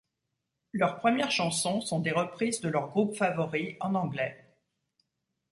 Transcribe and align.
Leurs 0.73 0.95
premières 0.99 1.29
chansons 1.29 1.79
sont 1.79 1.99
des 1.99 2.09
reprises 2.09 2.59
de 2.59 2.69
leurs 2.69 2.89
groupes 2.89 3.15
favoris, 3.15 3.77
en 3.81 3.93
anglais. 3.93 4.35